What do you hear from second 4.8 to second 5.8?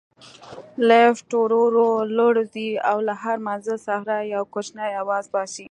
اواز باسي.